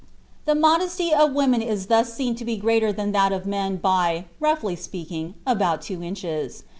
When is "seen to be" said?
2.11-2.57